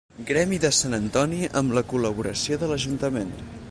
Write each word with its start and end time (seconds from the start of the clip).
Gremi 0.29 0.57
de 0.63 0.71
Sant 0.77 0.97
Antoni 0.99 1.43
amb 1.63 1.79
la 1.79 1.87
col·laboració 1.93 2.63
de 2.65 2.73
l'Ajuntament. 2.73 3.37